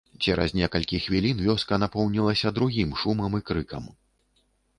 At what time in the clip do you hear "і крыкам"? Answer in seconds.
3.43-3.83